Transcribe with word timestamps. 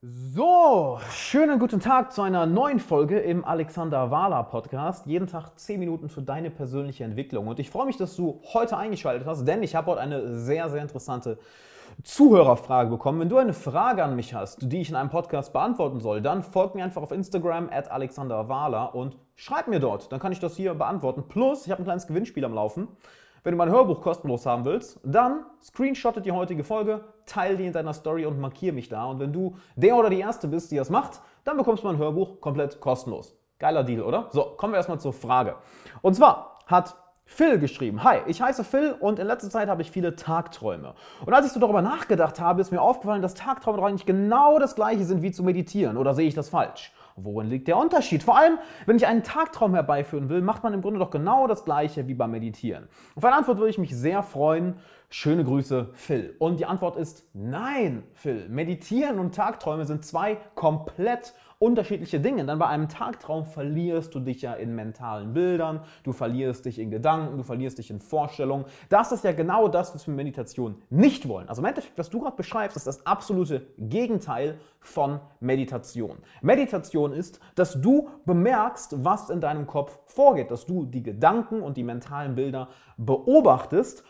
So, 0.00 1.00
schönen 1.10 1.58
guten 1.58 1.80
Tag 1.80 2.12
zu 2.12 2.22
einer 2.22 2.46
neuen 2.46 2.78
Folge 2.78 3.18
im 3.18 3.44
Alexander 3.44 4.12
Wahler 4.12 4.44
Podcast. 4.44 5.06
Jeden 5.06 5.26
Tag 5.26 5.58
10 5.58 5.80
Minuten 5.80 6.08
für 6.08 6.22
deine 6.22 6.52
persönliche 6.52 7.02
Entwicklung. 7.02 7.48
Und 7.48 7.58
ich 7.58 7.68
freue 7.68 7.86
mich, 7.86 7.96
dass 7.96 8.14
du 8.14 8.40
heute 8.54 8.76
eingeschaltet 8.76 9.26
hast, 9.26 9.44
denn 9.44 9.60
ich 9.64 9.74
habe 9.74 9.90
heute 9.90 10.00
eine 10.00 10.38
sehr, 10.38 10.70
sehr 10.70 10.82
interessante 10.82 11.40
Zuhörerfrage 12.04 12.90
bekommen. 12.90 13.18
Wenn 13.18 13.28
du 13.28 13.38
eine 13.38 13.54
Frage 13.54 14.04
an 14.04 14.14
mich 14.14 14.34
hast, 14.34 14.70
die 14.70 14.82
ich 14.82 14.88
in 14.88 14.94
einem 14.94 15.10
Podcast 15.10 15.52
beantworten 15.52 15.98
soll, 15.98 16.22
dann 16.22 16.44
folg 16.44 16.76
mir 16.76 16.84
einfach 16.84 17.02
auf 17.02 17.10
Instagram 17.10 17.68
at 17.68 17.90
Alexander 17.90 18.48
Wahler 18.48 18.94
und 18.94 19.16
schreib 19.34 19.66
mir 19.66 19.80
dort. 19.80 20.12
Dann 20.12 20.20
kann 20.20 20.30
ich 20.30 20.38
das 20.38 20.56
hier 20.56 20.74
beantworten. 20.74 21.24
Plus, 21.26 21.66
ich 21.66 21.72
habe 21.72 21.82
ein 21.82 21.86
kleines 21.86 22.06
Gewinnspiel 22.06 22.44
am 22.44 22.54
Laufen. 22.54 22.86
Wenn 23.48 23.54
du 23.54 23.64
mein 23.64 23.70
Hörbuch 23.70 24.02
kostenlos 24.02 24.44
haben 24.44 24.66
willst, 24.66 25.00
dann 25.02 25.46
screenshotte 25.62 26.20
die 26.20 26.32
heutige 26.32 26.64
Folge, 26.64 27.00
teile 27.24 27.56
die 27.56 27.64
in 27.64 27.72
deiner 27.72 27.94
Story 27.94 28.26
und 28.26 28.38
markiere 28.38 28.74
mich 28.74 28.90
da. 28.90 29.06
Und 29.06 29.20
wenn 29.20 29.32
du 29.32 29.56
der 29.74 29.96
oder 29.96 30.10
die 30.10 30.20
Erste 30.20 30.48
bist, 30.48 30.70
die 30.70 30.76
das 30.76 30.90
macht, 30.90 31.22
dann 31.44 31.56
bekommst 31.56 31.82
du 31.82 31.86
mein 31.86 31.96
Hörbuch 31.96 32.42
komplett 32.42 32.78
kostenlos. 32.78 33.34
Geiler 33.58 33.84
Deal, 33.84 34.02
oder? 34.02 34.28
So, 34.32 34.52
kommen 34.58 34.74
wir 34.74 34.76
erstmal 34.76 35.00
zur 35.00 35.14
Frage. 35.14 35.54
Und 36.02 36.12
zwar 36.12 36.58
hat 36.66 36.94
Phil 37.30 37.58
geschrieben. 37.58 38.02
Hi, 38.04 38.20
ich 38.26 38.40
heiße 38.40 38.64
Phil 38.64 38.96
und 38.98 39.18
in 39.18 39.26
letzter 39.26 39.50
Zeit 39.50 39.68
habe 39.68 39.82
ich 39.82 39.90
viele 39.90 40.16
Tagträume. 40.16 40.94
Und 41.26 41.34
als 41.34 41.46
ich 41.46 41.52
so 41.52 41.60
darüber 41.60 41.82
nachgedacht 41.82 42.40
habe, 42.40 42.62
ist 42.62 42.72
mir 42.72 42.80
aufgefallen, 42.80 43.20
dass 43.20 43.34
Tagträume 43.34 43.76
doch 43.76 43.84
eigentlich 43.84 44.06
genau 44.06 44.58
das 44.58 44.74
gleiche 44.74 45.04
sind 45.04 45.20
wie 45.20 45.30
zu 45.30 45.42
meditieren. 45.42 45.98
Oder 45.98 46.14
sehe 46.14 46.26
ich 46.26 46.34
das 46.34 46.48
falsch? 46.48 46.90
Worin 47.16 47.50
liegt 47.50 47.68
der 47.68 47.76
Unterschied? 47.76 48.22
Vor 48.22 48.38
allem, 48.38 48.58
wenn 48.86 48.96
ich 48.96 49.06
einen 49.06 49.24
Tagtraum 49.24 49.74
herbeiführen 49.74 50.30
will, 50.30 50.40
macht 50.40 50.62
man 50.62 50.72
im 50.72 50.80
Grunde 50.80 51.00
doch 51.00 51.10
genau 51.10 51.46
das 51.46 51.66
gleiche 51.66 52.08
wie 52.08 52.14
beim 52.14 52.30
Meditieren. 52.30 52.88
Auf 53.14 53.24
eine 53.24 53.36
Antwort 53.36 53.58
würde 53.58 53.70
ich 53.70 53.78
mich 53.78 53.94
sehr 53.94 54.22
freuen. 54.22 54.76
Schöne 55.10 55.44
Grüße, 55.44 55.90
Phil. 55.92 56.34
Und 56.38 56.58
die 56.60 56.66
Antwort 56.66 56.96
ist 56.96 57.28
nein, 57.34 58.04
Phil. 58.14 58.48
Meditieren 58.48 59.18
und 59.18 59.34
Tagträume 59.34 59.84
sind 59.84 60.04
zwei 60.04 60.38
komplett 60.54 61.34
unterschiedliche 61.58 62.20
Dinge. 62.20 62.44
Denn 62.44 62.58
bei 62.58 62.66
einem 62.66 62.88
Tagtraum 62.88 63.44
verlierst 63.44 64.14
du 64.14 64.20
dich 64.20 64.42
ja 64.42 64.54
in 64.54 64.74
mentalen 64.74 65.32
Bildern, 65.32 65.80
du 66.04 66.12
verlierst 66.12 66.64
dich 66.64 66.78
in 66.78 66.90
Gedanken, 66.90 67.36
du 67.36 67.42
verlierst 67.42 67.78
dich 67.78 67.90
in 67.90 68.00
Vorstellungen. 68.00 68.64
Das 68.88 69.10
ist 69.10 69.24
ja 69.24 69.32
genau 69.32 69.68
das, 69.68 69.94
was 69.94 70.06
wir 70.06 70.14
Meditation 70.14 70.80
nicht 70.88 71.26
wollen. 71.28 71.48
Also 71.48 71.60
im 71.60 71.66
Endeffekt, 71.66 71.98
was 71.98 72.10
du 72.10 72.20
gerade 72.20 72.36
beschreibst, 72.36 72.76
ist 72.76 72.86
das 72.86 73.04
absolute 73.06 73.66
Gegenteil 73.76 74.58
von 74.78 75.20
Meditation. 75.40 76.18
Meditation 76.42 77.12
ist, 77.12 77.40
dass 77.56 77.80
du 77.80 78.08
bemerkst, 78.24 79.04
was 79.04 79.28
in 79.28 79.40
deinem 79.40 79.66
Kopf 79.66 79.98
vorgeht, 80.06 80.50
dass 80.52 80.64
du 80.64 80.84
die 80.84 81.02
Gedanken 81.02 81.60
und 81.60 81.76
die 81.76 81.84
mentalen 81.84 82.36
Bilder 82.36 82.68
beobachtest, 82.96 84.04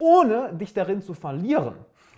ohne 0.00 0.52
dich 0.54 0.74
darin 0.74 1.02
zu 1.02 1.14
verlieren. 1.14 1.74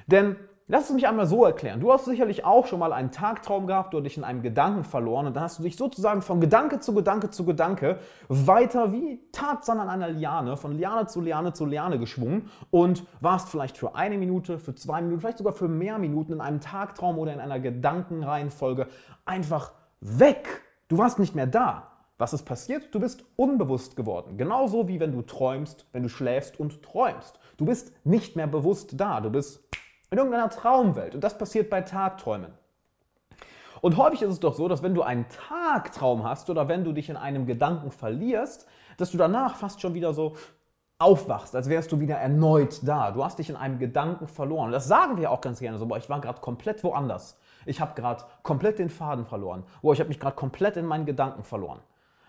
Denn 0.07 0.37
Lass 0.73 0.85
es 0.85 0.95
mich 0.95 1.09
einmal 1.09 1.27
so 1.27 1.45
erklären. 1.45 1.81
Du 1.81 1.93
hast 1.93 2.05
sicherlich 2.05 2.45
auch 2.45 2.65
schon 2.65 2.79
mal 2.79 2.93
einen 2.93 3.11
Tagtraum 3.11 3.67
gehabt 3.67 3.93
oder 3.93 4.05
dich 4.05 4.17
in 4.17 4.23
einem 4.23 4.41
Gedanken 4.41 4.85
verloren 4.85 5.27
und 5.27 5.35
dann 5.35 5.43
hast 5.43 5.59
du 5.59 5.65
dich 5.65 5.75
sozusagen 5.75 6.23
von 6.23 6.41
Gedanke 6.41 6.79
zu 6.79 6.95
Gedanke 6.95 7.29
zu 7.29 7.45
Gedanke 7.45 7.99
weiter 8.29 8.93
wie 8.93 9.21
Tarzan 9.33 9.81
an 9.81 9.89
einer 9.89 10.11
Liane, 10.11 10.57
von 10.57 10.79
Liane 10.79 11.09
zu 11.09 11.21
Liane 11.21 11.53
zu 11.55 11.67
Liane 11.67 11.99
geschwungen 11.99 12.49
und 12.71 13.05
warst 13.21 13.49
vielleicht 13.49 13.79
für 13.79 13.97
eine 13.97 14.17
Minute, 14.17 14.61
für 14.61 14.73
zwei 14.77 15.03
Minuten, 15.03 15.23
vielleicht 15.23 15.39
sogar 15.39 15.55
für 15.55 15.67
mehr 15.67 15.99
Minuten 15.99 16.35
in 16.35 16.41
einem 16.41 16.61
Tagtraum 16.61 17.19
oder 17.19 17.33
in 17.33 17.41
einer 17.41 17.59
Gedankenreihenfolge 17.59 18.87
einfach 19.25 19.73
weg. 20.01 20.63
Du 20.87 20.99
warst 20.99 21.19
nicht 21.19 21.35
mehr 21.35 21.49
da. 21.49 21.89
Was 22.17 22.33
ist 22.33 22.45
passiert? 22.45 22.95
Du 22.95 23.01
bist 23.01 23.25
unbewusst 23.35 23.97
geworden. 23.97 24.37
Genauso 24.39 24.87
wie 24.87 25.01
wenn 25.01 25.11
du 25.11 25.23
träumst, 25.23 25.87
wenn 25.91 26.05
du 26.05 26.09
schläfst 26.09 26.61
und 26.61 26.81
träumst. 26.81 27.41
Du 27.57 27.65
bist 27.65 27.93
nicht 28.05 28.37
mehr 28.37 28.47
bewusst 28.47 29.01
da. 29.01 29.21
Du 29.21 29.31
bist 29.31 29.65
in 30.11 30.19
irgendeiner 30.19 30.51
Traumwelt. 30.51 31.15
Und 31.15 31.23
das 31.23 31.39
passiert 31.39 31.71
bei 31.71 31.83
Tagträumen. 31.83 32.53
Und 33.81 33.97
häufig 33.97 34.23
ist 34.23 34.31
es 34.31 34.41
doch 34.41 34.55
so, 34.55 34.69
dass 34.69 34.83
wenn 34.83 34.95
du 34.95 35.03
einen 35.03 35.27
Tagtraum 35.29 36.25
hast 36.25 36.51
oder 36.51 36.69
wenn 36.69 36.85
du 36.85 36.93
dich 36.93 37.09
in 37.09 37.17
einem 37.17 37.47
Gedanken 37.47 37.91
verlierst, 37.91 38.67
dass 38.99 39.11
du 39.11 39.19
danach 39.19 39.57
fast 39.57 39.81
schon 39.81 39.95
wieder 39.95 40.13
so 40.13 40.35
aufwachst, 40.99 41.57
als 41.57 41.69
wärst 41.71 41.91
du 41.93 41.99
wieder 41.99 42.17
erneut 42.17 42.81
da. 42.87 43.11
Du 43.11 43.25
hast 43.25 43.39
dich 43.39 43.49
in 43.49 43.57
einem 43.57 43.79
Gedanken 43.79 44.29
verloren. 44.29 44.67
Und 44.67 44.73
das 44.73 44.87
sagen 44.87 45.17
wir 45.17 45.31
auch 45.31 45.41
ganz 45.41 45.59
gerne 45.61 45.79
so, 45.79 45.87
boah, 45.87 45.97
ich 45.97 46.11
war 46.11 46.21
gerade 46.21 46.41
komplett 46.41 46.85
woanders. 46.85 47.39
Ich 47.65 47.81
habe 47.81 47.95
gerade 47.95 48.25
komplett 48.43 48.79
den 48.79 48.91
Faden 48.91 49.25
verloren. 49.25 49.65
Boah, 49.81 49.95
ich 49.95 50.01
habe 50.01 50.09
mich 50.09 50.21
gerade 50.21 50.37
komplett 50.37 50.77
in 50.77 50.85
meinen 50.85 51.07
Gedanken 51.07 51.43
verloren. 51.43 51.81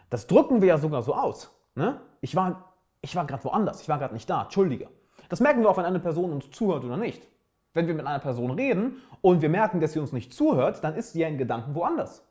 Das 0.10 0.28
drücken 0.28 0.62
wir 0.62 0.70
ja 0.70 0.78
sogar 0.78 1.02
so 1.02 1.14
aus. 1.14 1.52
Ne? 1.76 2.00
Ich 2.22 2.36
war, 2.36 2.74
ich 3.02 3.14
war 3.16 3.26
gerade 3.26 3.44
woanders. 3.44 3.82
Ich 3.82 3.90
war 3.90 3.98
gerade 3.98 4.14
nicht 4.14 4.30
da. 4.30 4.44
Entschuldige. 4.44 4.88
Das 5.28 5.42
merken 5.42 5.62
wir 5.62 5.70
auch, 5.70 5.78
wenn 5.78 5.86
eine 5.86 6.00
Person 6.00 6.32
uns 6.32 6.50
zuhört 6.52 6.86
oder 6.86 6.98
nicht. 6.98 7.28
Wenn 7.74 7.88
wir 7.88 7.94
mit 7.94 8.06
einer 8.06 8.20
Person 8.20 8.52
reden 8.52 9.02
und 9.22 9.42
wir 9.42 9.50
merken, 9.50 9.80
dass 9.80 9.94
sie 9.94 10.00
uns 10.00 10.12
nicht 10.12 10.34
zuhört, 10.34 10.84
dann 10.84 10.96
ist 10.96 11.14
sie 11.14 11.22
ja 11.22 11.28
in 11.28 11.38
Gedanken 11.38 11.76
woanders. 11.76 12.26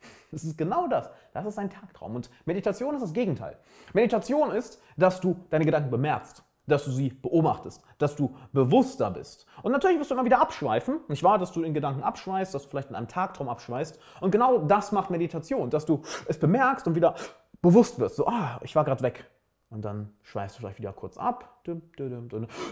Das 0.30 0.42
ist 0.42 0.58
genau 0.58 0.88
das. 0.88 1.10
Das 1.32 1.46
ist 1.46 1.58
ein 1.58 1.70
Tagtraum. 1.70 2.16
Und 2.16 2.28
Meditation 2.44 2.94
ist 2.94 3.02
das 3.02 3.12
Gegenteil. 3.12 3.56
Meditation 3.92 4.50
ist, 4.50 4.80
dass 4.96 5.20
du 5.20 5.36
deine 5.50 5.64
Gedanken 5.64 5.90
bemerkst, 5.90 6.42
dass 6.66 6.84
du 6.84 6.90
sie 6.90 7.10
beobachtest, 7.10 7.82
dass 7.98 8.16
du 8.16 8.34
bewusster 8.52 9.10
bist. 9.12 9.46
Und 9.62 9.70
natürlich 9.70 9.98
wirst 10.00 10.10
du 10.10 10.14
immer 10.14 10.24
wieder 10.24 10.40
abschweifen. 10.40 11.00
Nicht 11.08 11.22
wahr, 11.22 11.38
dass 11.38 11.52
du 11.52 11.62
in 11.62 11.72
Gedanken 11.72 12.02
abschweißt, 12.02 12.52
dass 12.52 12.64
du 12.64 12.68
vielleicht 12.68 12.90
in 12.90 12.96
einem 12.96 13.06
Tagtraum 13.06 13.48
abschweißt. 13.48 13.98
Und 14.20 14.30
genau 14.32 14.58
das 14.58 14.90
macht 14.90 15.10
Meditation, 15.10 15.70
dass 15.70 15.86
du 15.86 16.02
es 16.26 16.38
bemerkst 16.38 16.86
und 16.88 16.96
wieder 16.96 17.14
bewusst 17.62 17.98
wirst. 18.00 18.16
So, 18.16 18.26
ah, 18.26 18.58
ich 18.62 18.74
war 18.74 18.84
gerade 18.84 19.02
weg. 19.02 19.30
Und 19.70 19.84
dann 19.84 20.12
schweißt 20.22 20.56
du 20.56 20.60
vielleicht 20.60 20.78
wieder 20.78 20.92
kurz 20.92 21.16
ab. 21.16 21.62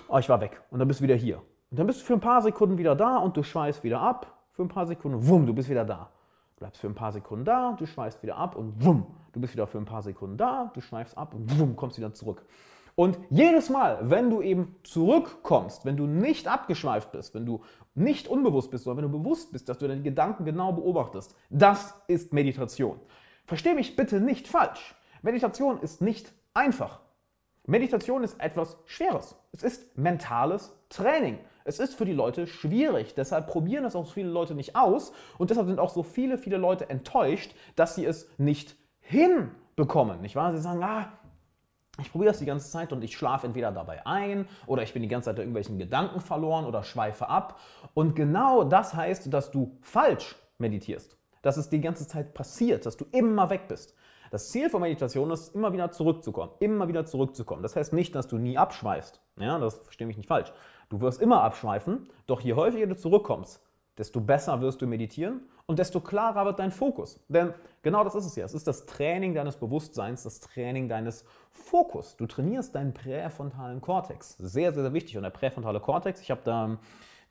Oh, 0.08 0.18
ich 0.18 0.28
war 0.28 0.40
weg. 0.40 0.62
Und 0.70 0.78
dann 0.78 0.88
bist 0.88 1.00
du 1.00 1.04
wieder 1.04 1.16
hier. 1.16 1.42
Und 1.72 1.78
dann 1.78 1.86
bist 1.86 2.02
du 2.02 2.04
für 2.04 2.12
ein 2.12 2.20
paar 2.20 2.42
Sekunden 2.42 2.76
wieder 2.76 2.94
da 2.94 3.16
und 3.16 3.34
du 3.34 3.42
schweißt 3.42 3.82
wieder 3.82 3.98
ab. 3.98 4.26
Für 4.50 4.60
ein 4.60 4.68
paar 4.68 4.84
Sekunden, 4.86 5.26
wumm, 5.26 5.46
du 5.46 5.54
bist 5.54 5.70
wieder 5.70 5.86
da. 5.86 6.10
Du 6.54 6.58
bleibst 6.58 6.78
für 6.78 6.86
ein 6.86 6.94
paar 6.94 7.12
Sekunden 7.12 7.46
da, 7.46 7.74
du 7.78 7.86
schweißt 7.86 8.22
wieder 8.22 8.36
ab 8.36 8.56
und 8.56 8.84
wumm, 8.84 9.06
du 9.32 9.40
bist 9.40 9.54
wieder 9.54 9.66
für 9.66 9.78
ein 9.78 9.86
paar 9.86 10.02
Sekunden 10.02 10.36
da, 10.36 10.70
du 10.74 10.82
schweifst 10.82 11.16
ab 11.16 11.32
und 11.32 11.58
wumm, 11.58 11.74
kommst 11.74 11.96
wieder 11.96 12.12
zurück. 12.12 12.44
Und 12.94 13.18
jedes 13.30 13.70
Mal, 13.70 13.98
wenn 14.02 14.28
du 14.28 14.42
eben 14.42 14.76
zurückkommst, 14.82 15.86
wenn 15.86 15.96
du 15.96 16.06
nicht 16.06 16.46
abgeschweift 16.46 17.10
bist, 17.10 17.34
wenn 17.34 17.46
du 17.46 17.62
nicht 17.94 18.28
unbewusst 18.28 18.70
bist, 18.70 18.84
sondern 18.84 19.06
wenn 19.06 19.12
du 19.12 19.18
bewusst 19.22 19.50
bist, 19.50 19.66
dass 19.70 19.78
du 19.78 19.88
deine 19.88 20.02
Gedanken 20.02 20.44
genau 20.44 20.74
beobachtest, 20.74 21.34
das 21.48 21.94
ist 22.06 22.34
Meditation. 22.34 23.00
Versteh 23.46 23.72
mich 23.72 23.96
bitte 23.96 24.20
nicht 24.20 24.46
falsch. 24.46 24.94
Meditation 25.22 25.80
ist 25.80 26.02
nicht 26.02 26.34
einfach. 26.52 27.00
Meditation 27.64 28.24
ist 28.24 28.38
etwas 28.42 28.76
Schweres. 28.84 29.36
Es 29.52 29.62
ist 29.62 29.96
mentales 29.96 30.76
Training. 30.90 31.38
Es 31.64 31.78
ist 31.78 31.94
für 31.94 32.04
die 32.04 32.12
Leute 32.12 32.46
schwierig. 32.46 33.14
Deshalb 33.14 33.46
probieren 33.46 33.84
es 33.84 33.96
auch 33.96 34.06
so 34.06 34.12
viele 34.12 34.30
Leute 34.30 34.54
nicht 34.54 34.76
aus. 34.76 35.12
Und 35.38 35.50
deshalb 35.50 35.66
sind 35.68 35.78
auch 35.78 35.90
so 35.90 36.02
viele, 36.02 36.38
viele 36.38 36.56
Leute 36.56 36.88
enttäuscht, 36.90 37.54
dass 37.76 37.94
sie 37.94 38.04
es 38.04 38.28
nicht 38.38 38.76
hinbekommen. 39.00 40.20
Nicht 40.20 40.36
wahr? 40.36 40.52
Sie 40.52 40.62
sagen, 40.62 40.82
ah, 40.82 41.12
ich 42.00 42.10
probiere 42.10 42.30
das 42.30 42.38
die 42.38 42.46
ganze 42.46 42.70
Zeit 42.70 42.92
und 42.92 43.04
ich 43.04 43.16
schlafe 43.16 43.46
entweder 43.46 43.70
dabei 43.70 44.06
ein 44.06 44.48
oder 44.66 44.82
ich 44.82 44.94
bin 44.94 45.02
die 45.02 45.08
ganze 45.08 45.26
Zeit 45.26 45.38
irgendwelchen 45.38 45.78
Gedanken 45.78 46.20
verloren 46.20 46.64
oder 46.64 46.82
schweife 46.82 47.28
ab. 47.28 47.60
Und 47.92 48.16
genau 48.16 48.64
das 48.64 48.94
heißt, 48.94 49.32
dass 49.32 49.50
du 49.50 49.76
falsch 49.82 50.36
meditierst. 50.58 51.18
Dass 51.42 51.56
es 51.58 51.68
die 51.68 51.80
ganze 51.80 52.06
Zeit 52.06 52.34
passiert, 52.34 52.86
dass 52.86 52.96
du 52.96 53.04
immer 53.12 53.50
weg 53.50 53.68
bist. 53.68 53.94
Das 54.30 54.48
Ziel 54.48 54.70
von 54.70 54.80
Meditation 54.80 55.30
ist, 55.30 55.54
immer 55.54 55.74
wieder 55.74 55.90
zurückzukommen, 55.90 56.52
immer 56.60 56.88
wieder 56.88 57.04
zurückzukommen. 57.04 57.62
Das 57.62 57.76
heißt 57.76 57.92
nicht, 57.92 58.14
dass 58.14 58.28
du 58.28 58.38
nie 58.38 58.56
abschweifst. 58.56 59.20
Ja, 59.38 59.58
das 59.58 59.74
verstehe 59.74 60.06
mich 60.06 60.16
nicht 60.16 60.28
falsch. 60.28 60.50
Du 60.92 61.00
wirst 61.00 61.22
immer 61.22 61.42
abschweifen, 61.42 62.06
doch 62.26 62.42
je 62.42 62.52
häufiger 62.52 62.86
du 62.86 62.94
zurückkommst, 62.94 63.62
desto 63.96 64.20
besser 64.20 64.60
wirst 64.60 64.82
du 64.82 64.86
meditieren 64.86 65.40
und 65.64 65.78
desto 65.78 66.00
klarer 66.00 66.44
wird 66.44 66.58
dein 66.58 66.70
Fokus. 66.70 67.18
Denn 67.28 67.54
genau 67.80 68.04
das 68.04 68.14
ist 68.14 68.26
es 68.26 68.36
ja. 68.36 68.44
Es 68.44 68.52
ist 68.52 68.66
das 68.66 68.84
Training 68.84 69.32
deines 69.32 69.56
Bewusstseins, 69.56 70.24
das 70.24 70.40
Training 70.40 70.90
deines 70.90 71.24
Fokus. 71.50 72.18
Du 72.18 72.26
trainierst 72.26 72.74
deinen 72.74 72.92
präfrontalen 72.92 73.80
Kortex. 73.80 74.36
Sehr, 74.36 74.74
sehr, 74.74 74.82
sehr 74.82 74.92
wichtig. 74.92 75.16
Und 75.16 75.22
der 75.22 75.30
präfrontale 75.30 75.80
Kortex, 75.80 76.20
ich 76.20 76.30
habe 76.30 76.42
da 76.44 76.76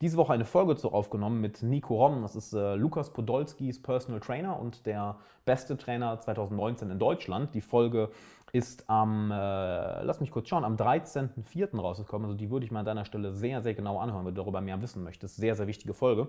diese 0.01 0.17
Woche 0.17 0.33
eine 0.33 0.45
Folge 0.45 0.75
zu 0.75 0.91
aufgenommen 0.91 1.39
mit 1.39 1.61
Nico 1.61 2.03
Rom. 2.03 2.23
Das 2.23 2.35
ist 2.35 2.53
äh, 2.53 2.73
Lukas 2.73 3.13
Podolskis 3.13 3.79
Personal 3.79 4.21
Trainer 4.21 4.59
und 4.59 4.87
der 4.87 5.17
beste 5.45 5.77
Trainer 5.77 6.19
2019 6.19 6.89
in 6.89 6.97
Deutschland. 6.97 7.53
Die 7.53 7.61
Folge 7.61 8.09
ist 8.53 8.89
am, 8.89 9.31
äh, 9.31 10.03
lass 10.03 10.19
mich 10.19 10.31
kurz 10.31 10.49
schauen, 10.49 10.63
am 10.63 10.75
13.04. 10.75 11.79
rausgekommen. 11.79 12.25
Also 12.25 12.37
die 12.37 12.49
würde 12.49 12.65
ich 12.65 12.71
mal 12.71 12.79
an 12.79 12.85
deiner 12.85 13.05
Stelle 13.05 13.33
sehr, 13.33 13.61
sehr 13.61 13.73
genau 13.73 13.99
anhören, 13.99 14.25
wenn 14.25 14.35
du 14.35 14.41
darüber 14.41 14.61
mehr 14.61 14.81
wissen 14.81 15.03
möchtest. 15.03 15.37
Sehr, 15.37 15.55
sehr 15.55 15.67
wichtige 15.67 15.93
Folge. 15.93 16.27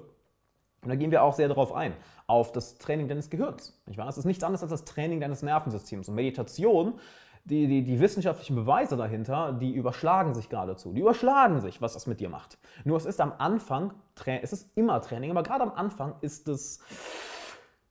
Und 0.83 0.89
da 0.89 0.97
gehen 0.97 1.11
wir 1.11 1.23
auch 1.23 1.35
sehr 1.35 1.49
darauf 1.49 1.73
ein, 1.73 1.95
auf 2.27 2.51
das 2.51 2.77
Training 2.79 3.07
deines 3.09 3.31
Gehirns. 3.31 3.81
Nicht 3.87 3.99
wahr? 3.99 4.09
Es 4.09 4.19
ist 4.19 4.25
nichts 4.25 4.43
anderes 4.43 4.63
als 4.63 4.71
das 4.71 4.85
Training 4.85 5.21
deines 5.21 5.43
Nervensystems. 5.43 6.09
Und 6.09 6.17
Meditation, 6.17 6.95
die, 7.45 7.67
die, 7.67 7.83
die 7.83 8.01
wissenschaftlichen 8.01 8.57
Beweise 8.57 8.97
dahinter, 8.97 9.53
die 9.53 9.73
überschlagen 9.73 10.35
sich 10.35 10.49
geradezu. 10.49 10.93
Die 10.93 11.01
überschlagen 11.01 11.61
sich, 11.61 11.81
was 11.81 11.95
das 11.95 12.07
mit 12.07 12.21
dir 12.21 12.29
macht. 12.29 12.59
Nur 12.85 12.97
es 12.97 13.05
ist 13.05 13.21
am 13.21 13.33
Anfang, 13.39 13.95
es 14.27 14.53
ist 14.53 14.77
immer 14.77 15.01
Training, 15.01 15.31
aber 15.31 15.43
gerade 15.43 15.63
am 15.63 15.73
Anfang 15.73 16.15
ist 16.21 16.49
es 16.49 16.81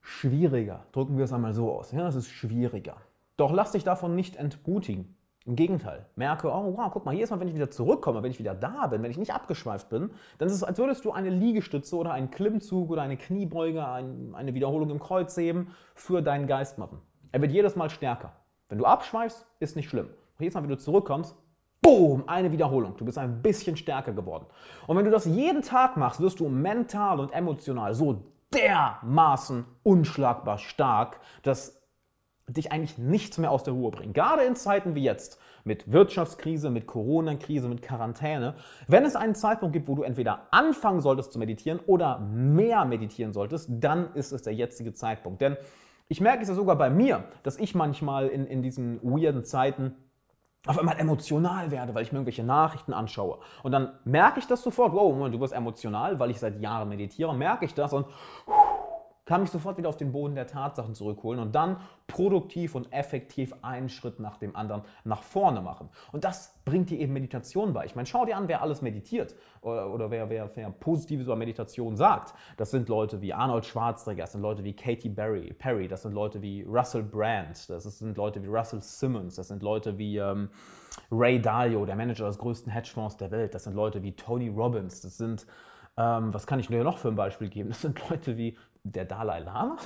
schwieriger. 0.02 0.86
Drücken 0.92 1.18
wir 1.18 1.26
es 1.26 1.34
einmal 1.34 1.54
so 1.54 1.72
aus. 1.72 1.92
Ja, 1.94 2.08
es 2.08 2.16
ist 2.16 2.30
schwieriger. 2.30 2.98
Doch 3.38 3.52
lass 3.52 3.72
dich 3.72 3.84
davon 3.84 4.16
nicht 4.16 4.36
entmutigen. 4.36 5.16
Im 5.46 5.56
Gegenteil, 5.56 6.06
merke, 6.16 6.50
oh 6.50 6.78
wow, 6.78 6.92
guck 6.92 7.04
mal, 7.04 7.18
ist 7.18 7.32
mal, 7.32 7.40
wenn 7.40 7.48
ich 7.48 7.56
wieder 7.56 7.72
zurückkomme, 7.72 8.22
wenn 8.22 8.30
ich 8.30 8.38
wieder 8.38 8.54
da 8.54 8.86
bin, 8.86 9.02
wenn 9.02 9.10
ich 9.10 9.18
nicht 9.18 9.34
abgeschweift 9.34 9.90
bin, 9.90 10.12
dann 10.38 10.48
ist 10.48 10.54
es, 10.54 10.64
als 10.64 10.78
würdest 10.78 11.04
du 11.04 11.12
eine 11.12 11.32
Liegestütze 11.32 11.96
oder 11.96 12.14
einen 12.14 12.30
Klimmzug 12.30 12.92
oder 12.92 13.02
eine 13.02 13.18
Kniebeuge, 13.18 13.88
ein, 13.88 14.36
eine 14.36 14.54
Wiederholung 14.54 14.92
im 14.92 15.00
Kreuzheben 15.00 15.70
für 15.96 16.22
deinen 16.22 16.46
Geist 16.46 16.78
machen. 16.78 17.02
Er 17.32 17.42
wird 17.42 17.52
jedes 17.52 17.76
Mal 17.76 17.90
stärker. 17.90 18.34
Wenn 18.70 18.78
du 18.78 18.86
abschweifst, 18.86 19.48
ist 19.60 19.76
nicht 19.76 19.90
schlimm. 19.90 20.10
Jedes 20.38 20.54
Mal, 20.54 20.62
wenn 20.62 20.70
du 20.70 20.78
zurückkommst, 20.78 21.36
boom, 21.82 22.24
eine 22.28 22.52
Wiederholung. 22.52 22.96
Du 22.98 23.06
bist 23.06 23.18
ein 23.18 23.42
bisschen 23.42 23.76
stärker 23.78 24.14
geworden. 24.14 24.46
Und 24.86 24.96
wenn 24.96 25.06
du 25.06 25.12
das 25.12 25.26
jeden 25.26 25.64
Tag 25.64 25.98
machst, 25.98 26.20
wirst 26.20 26.40
du 26.40 26.50
mental 26.50 27.20
und 27.20 27.34
emotional 27.34 27.96
so 27.96 28.24
dermaßen 28.54 29.66
unschlagbar 29.84 30.60
stark, 30.60 31.20
dass 31.42 31.81
dich 32.54 32.72
eigentlich 32.72 32.98
nichts 32.98 33.38
mehr 33.38 33.52
aus 33.52 33.64
der 33.64 33.74
Ruhe 33.74 33.92
bringt. 33.92 34.14
Gerade 34.14 34.44
in 34.44 34.56
Zeiten 34.56 34.96
wie 34.96 35.04
jetzt, 35.04 35.40
mit 35.64 35.92
Wirtschaftskrise, 35.92 36.70
mit 36.70 36.88
Corona-Krise, 36.88 37.68
mit 37.68 37.82
Quarantäne, 37.82 38.56
wenn 38.88 39.06
es 39.06 39.16
einen 39.16 39.36
Zeitpunkt 39.36 39.74
gibt, 39.74 39.88
wo 39.88 39.96
du 39.96 40.04
entweder 40.04 40.48
anfangen 40.52 41.02
solltest 41.02 41.32
zu 41.32 41.40
meditieren 41.40 41.80
oder 41.86 42.20
mehr 42.20 42.86
meditieren 42.86 43.34
solltest, 43.34 43.70
dann 43.72 44.14
ist 44.16 44.32
es 44.32 44.42
der 44.42 44.54
jetzige 44.54 44.94
Zeitpunkt. 44.94 45.42
Denn 45.42 45.58
ich 46.08 46.20
merke 46.20 46.42
es 46.42 46.50
ja 46.50 46.56
sogar 46.56 46.76
bei 46.76 46.90
mir, 46.90 47.26
dass 47.44 47.58
ich 47.58 47.76
manchmal 47.76 48.28
in, 48.28 48.46
in 48.46 48.62
diesen 48.62 49.00
weirden 49.02 49.46
Zeiten 49.46 49.96
auf 50.68 50.78
einmal 50.78 51.00
emotional 51.00 51.72
werde, 51.72 51.96
weil 51.96 52.04
ich 52.04 52.12
mir 52.12 52.20
irgendwelche 52.20 52.44
Nachrichten 52.44 52.94
anschaue. 52.94 53.40
Und 53.64 53.72
dann 53.72 53.94
merke 54.04 54.40
ich 54.40 54.46
das 54.46 54.62
sofort, 54.62 54.94
wow, 54.94 55.30
du 55.32 55.40
wirst 55.40 55.54
emotional, 55.54 56.20
weil 56.20 56.30
ich 56.30 56.40
seit 56.40 56.62
Jahren 56.62 56.90
meditiere, 56.90 57.34
merke 57.34 57.66
ich 57.66 57.74
das 57.74 57.94
und 57.94 58.06
kann 59.26 59.42
mich 59.42 59.52
sofort 59.52 59.78
wieder 59.78 59.90
auf 59.90 59.98
den 59.98 60.12
Boden 60.12 60.36
der 60.36 60.48
Tatsachen 60.48 60.96
zurückholen 60.96 61.40
und 61.40 61.54
dann 61.54 61.78
produktiv 62.08 62.76
und 62.76 62.92
effektiv 62.92 63.54
einen 63.62 63.88
Schritt 63.88 64.20
nach 64.20 64.38
dem 64.38 64.56
anderen 64.56 64.82
nach 65.04 65.22
vorne 65.22 65.62
machen. 65.62 65.90
Und 66.12 66.24
das 66.24 66.60
bringt 66.66 66.90
dir 66.90 67.00
eben 67.00 67.14
Meditation 67.14 67.72
bei. 67.74 67.86
Ich 67.86 67.96
meine, 67.96 68.08
schau 68.08 68.26
dir 68.26 68.36
an, 68.36 68.48
wer 68.48 68.62
alles 68.62 68.82
meditiert 68.82 69.36
oder, 69.62 69.94
oder 69.94 70.12
wer, 70.12 70.30
wer, 70.30 70.50
wer 70.56 70.70
Positives 70.72 71.26
über 71.26 71.36
Meditation 71.36 71.96
sagt. 71.96 72.34
Das 72.58 72.72
sind 72.72 72.90
Leute 72.90 73.22
wie 73.22 73.34
Arnold 73.34 73.66
Schwarzenegger, 73.66 74.24
das 74.24 74.34
sind 74.34 74.42
Leute 74.42 74.64
wie 74.64 74.74
Katy 74.74 75.10
Perry, 75.10 75.54
Perry 75.54 75.88
das 75.88 76.02
sind 76.02 76.14
Leute 76.14 76.42
wie 76.42 76.64
Russell 76.64 77.04
Brand, 77.04 77.70
das 77.70 77.84
sind 77.84 78.18
Leute 78.18 78.42
wie 78.42 78.48
Russell 78.48 78.82
Simmons, 78.82 79.36
das 79.36 79.48
sind 79.50 79.62
Leute 79.62 79.98
wie 79.98 80.18
ähm, 80.18 80.50
Ray 81.12 81.42
Dalio, 81.42 81.86
der 81.86 81.96
Manager 81.96 82.26
des 82.26 82.38
größten 82.38 82.72
Hedgefonds 82.72 83.18
der 83.18 83.32
Welt, 83.32 83.54
das 83.54 83.64
sind 83.64 83.76
Leute 83.76 84.02
wie 84.04 84.14
Tony 84.14 84.50
Robbins, 84.50 85.02
das 85.02 85.18
sind 85.18 85.46
ähm, 85.98 86.34
was 86.34 86.48
kann 86.48 86.60
ich 86.60 86.68
dir 86.68 86.84
noch 86.84 86.98
für 86.98 87.10
ein 87.10 87.16
Beispiel 87.16 87.50
geben? 87.50 87.70
Das 87.70 87.82
sind 87.82 88.10
Leute 88.10 88.38
wie 88.38 88.58
der 88.84 89.06
Dalai 89.06 89.40
Lama. 89.40 89.78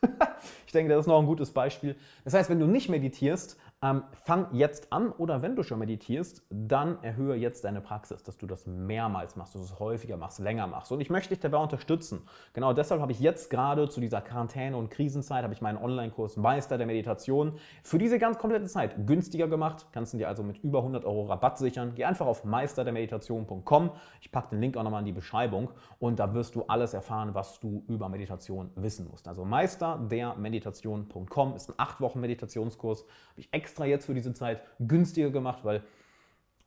ich 0.66 0.72
denke, 0.72 0.92
das 0.92 1.00
ist 1.00 1.06
noch 1.06 1.18
ein 1.18 1.26
gutes 1.26 1.50
Beispiel. 1.52 1.96
Das 2.24 2.34
heißt, 2.34 2.50
wenn 2.50 2.60
du 2.60 2.66
nicht 2.66 2.88
meditierst, 2.88 3.58
ähm, 3.80 4.02
fang 4.24 4.48
jetzt 4.52 4.92
an 4.92 5.12
oder 5.12 5.40
wenn 5.40 5.54
du 5.54 5.62
schon 5.62 5.78
meditierst, 5.78 6.42
dann 6.50 7.00
erhöhe 7.04 7.36
jetzt 7.36 7.64
deine 7.64 7.80
Praxis, 7.80 8.24
dass 8.24 8.36
du 8.36 8.48
das 8.48 8.66
mehrmals 8.66 9.36
machst, 9.36 9.54
dass 9.54 9.62
du 9.62 9.68
es 9.72 9.78
häufiger 9.78 10.16
machst, 10.16 10.40
länger 10.40 10.66
machst. 10.66 10.90
Und 10.90 11.00
ich 11.00 11.10
möchte 11.10 11.28
dich 11.28 11.38
dabei 11.38 11.58
unterstützen. 11.58 12.26
Genau 12.54 12.72
deshalb 12.72 13.00
habe 13.00 13.12
ich 13.12 13.20
jetzt 13.20 13.50
gerade 13.50 13.88
zu 13.88 14.00
dieser 14.00 14.20
Quarantäne- 14.20 14.76
und 14.76 14.90
Krisenzeit 14.90 15.44
habe 15.44 15.54
ich 15.54 15.60
meinen 15.60 15.78
Online-Kurs 15.78 16.36
Meister 16.36 16.76
der 16.76 16.88
Meditation 16.88 17.52
für 17.84 17.98
diese 17.98 18.18
ganz 18.18 18.38
komplette 18.38 18.66
Zeit 18.66 19.06
günstiger 19.06 19.46
gemacht. 19.46 19.86
Kannst 19.92 20.12
du 20.12 20.18
dir 20.18 20.26
also 20.26 20.42
mit 20.42 20.58
über 20.64 20.80
100 20.80 21.04
Euro 21.04 21.26
Rabatt 21.26 21.58
sichern. 21.58 21.92
Geh 21.94 22.04
einfach 22.04 22.26
auf 22.26 22.44
meisterdermeditation.com. 22.44 23.92
Ich 24.20 24.32
packe 24.32 24.50
den 24.50 24.60
Link 24.60 24.76
auch 24.76 24.82
nochmal 24.82 25.02
in 25.02 25.06
die 25.06 25.12
Beschreibung 25.12 25.70
und 26.00 26.18
da 26.18 26.34
wirst 26.34 26.56
du 26.56 26.64
alles 26.64 26.94
erfahren, 26.94 27.32
was 27.34 27.60
du 27.60 27.84
über 27.86 28.08
Meditation 28.08 28.72
wissen 28.74 29.06
musst. 29.08 29.28
Also 29.28 29.44
meisterdermeditation.com 29.44 31.54
ist 31.54 31.70
ein 31.70 31.74
8 31.76 32.00
Wochen 32.00 32.18
Meditationskurs. 32.20 33.02
Habe 33.02 33.40
ich 33.40 33.48
extra 33.52 33.67
extra 33.68 33.84
jetzt 33.84 34.06
für 34.06 34.14
diese 34.14 34.32
Zeit 34.32 34.62
günstiger 34.78 35.30
gemacht, 35.30 35.62
weil 35.62 35.82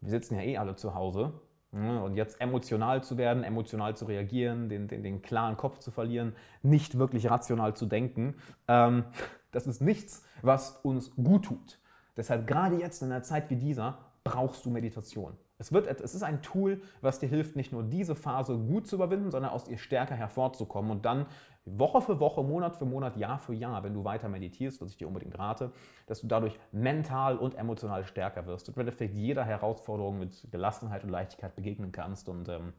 wir 0.01 0.11
sitzen 0.11 0.35
ja 0.35 0.41
eh 0.41 0.57
alle 0.57 0.75
zu 0.75 0.93
Hause. 0.93 1.33
Ne? 1.71 2.03
Und 2.03 2.15
jetzt 2.15 2.39
emotional 2.39 3.03
zu 3.03 3.17
werden, 3.17 3.43
emotional 3.43 3.95
zu 3.95 4.05
reagieren, 4.05 4.69
den, 4.69 4.87
den, 4.87 5.01
den 5.03 5.21
klaren 5.21 5.57
Kopf 5.57 5.79
zu 5.79 5.89
verlieren, 5.89 6.35
nicht 6.61 6.99
wirklich 6.99 7.29
rational 7.29 7.75
zu 7.75 7.85
denken, 7.85 8.35
ähm, 8.67 9.05
das 9.51 9.67
ist 9.67 9.81
nichts, 9.81 10.23
was 10.41 10.79
uns 10.83 11.15
gut 11.15 11.45
tut. 11.45 11.79
Deshalb 12.15 12.45
gerade 12.45 12.77
jetzt 12.77 13.01
in 13.01 13.11
einer 13.11 13.23
Zeit 13.23 13.49
wie 13.49 13.55
dieser 13.55 13.97
brauchst 14.23 14.65
du 14.65 14.69
Meditation. 14.69 15.33
Es, 15.61 15.71
wird, 15.71 15.85
es 15.85 16.15
ist 16.15 16.23
ein 16.23 16.41
Tool, 16.41 16.81
was 17.01 17.19
dir 17.19 17.29
hilft, 17.29 17.55
nicht 17.55 17.71
nur 17.71 17.83
diese 17.83 18.15
Phase 18.15 18.57
gut 18.57 18.87
zu 18.87 18.95
überwinden, 18.95 19.29
sondern 19.29 19.51
aus 19.51 19.67
ihr 19.67 19.77
stärker 19.77 20.15
hervorzukommen. 20.15 20.89
Und 20.89 21.05
dann 21.05 21.27
Woche 21.65 22.01
für 22.01 22.19
Woche, 22.19 22.41
Monat 22.41 22.75
für 22.75 22.85
Monat, 22.85 23.15
Jahr 23.15 23.37
für 23.37 23.53
Jahr, 23.53 23.83
wenn 23.83 23.93
du 23.93 24.03
weiter 24.03 24.27
meditierst, 24.27 24.81
was 24.81 24.89
ich 24.89 24.97
dir 24.97 25.07
unbedingt 25.07 25.37
rate, 25.37 25.71
dass 26.07 26.21
du 26.21 26.27
dadurch 26.27 26.59
mental 26.71 27.37
und 27.37 27.53
emotional 27.53 28.05
stärker 28.05 28.47
wirst. 28.47 28.69
Und 28.69 28.75
im 28.75 28.81
Endeffekt 28.81 29.13
jeder 29.13 29.45
Herausforderung 29.45 30.17
mit 30.17 30.51
Gelassenheit 30.51 31.03
und 31.03 31.11
Leichtigkeit 31.11 31.55
begegnen 31.55 31.91
kannst. 31.91 32.27
Und 32.27 32.49
ähm, 32.49 32.73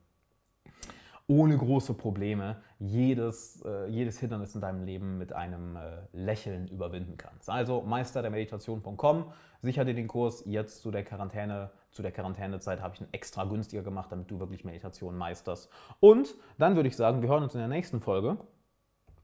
ohne 1.27 1.57
große 1.57 1.95
Probleme 1.95 2.57
jedes, 2.79 3.63
äh, 3.65 3.87
jedes 3.89 4.19
Hindernis 4.19 4.55
in 4.55 4.61
deinem 4.61 4.85
Leben 4.85 5.19
mit 5.19 5.33
einem 5.33 5.77
äh, 5.77 5.81
Lächeln 6.13 6.69
überwinden 6.69 7.17
kannst. 7.17 7.49
Also 7.49 7.83
meisterdermeditation.com, 7.83 9.33
sicher 9.63 9.85
dir 9.85 9.95
den 9.95 10.09
Kurs 10.09 10.45
jetzt 10.47 10.83
zu 10.83 10.91
der 10.91 11.05
Quarantäne, 11.05 11.71
zu 11.91 12.03
der 12.03 12.13
Quarantänezeit 12.13 12.81
habe 12.81 12.95
ich 12.95 13.01
ihn 13.01 13.09
extra 13.13 13.45
günstiger 13.45 13.83
gemacht, 13.83 14.11
damit 14.11 14.31
du 14.31 14.41
wirklich 14.41 14.65
Meditation 14.65 15.17
meisterst. 15.17 15.71
Und 16.01 16.35
dann 16.59 16.77
würde 16.77 16.89
ich 16.89 16.97
sagen, 16.97 17.23
wir 17.23 17.29
hören 17.29 17.45
uns 17.45 17.55
in 17.55 17.61
der 17.61 17.69
nächsten 17.69 18.01
Folge 18.01 18.39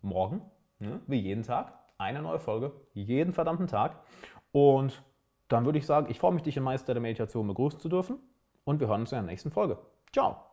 morgen, 0.02 0.42
ne, 0.78 1.00
wie 1.06 1.18
jeden 1.18 1.42
Tag, 1.42 1.72
eine 1.98 2.22
neue 2.22 2.38
Folge, 2.38 2.72
jeden 2.94 3.32
verdammten 3.32 3.66
Tag. 3.66 3.96
Und 4.52 5.02
dann 5.48 5.64
würde 5.64 5.78
ich 5.78 5.86
sagen, 5.86 6.06
ich 6.10 6.18
freue 6.18 6.32
mich, 6.32 6.42
dich 6.42 6.56
im 6.56 6.62
Meister 6.62 6.94
der 6.94 7.00
Meditation 7.00 7.46
begrüßen 7.48 7.80
zu 7.80 7.88
dürfen 7.88 8.18
und 8.64 8.80
wir 8.80 8.88
hören 8.88 9.00
uns 9.00 9.12
in 9.12 9.16
der 9.16 9.26
nächsten 9.26 9.50
Folge. 9.50 9.78
Ciao! 10.12 10.47